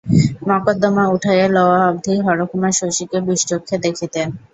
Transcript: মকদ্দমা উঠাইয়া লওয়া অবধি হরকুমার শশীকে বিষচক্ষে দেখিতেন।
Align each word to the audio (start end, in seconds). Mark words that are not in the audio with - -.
মকদ্দমা 0.49 1.03
উঠাইয়া 1.07 1.47
লওয়া 1.49 1.77
অবধি 1.89 2.13
হরকুমার 2.25 2.73
শশীকে 2.79 3.17
বিষচক্ষে 3.27 3.75
দেখিতেন। 3.85 4.27